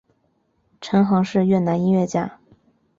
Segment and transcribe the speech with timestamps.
[0.81, 2.39] 陈桓是越南音乐家。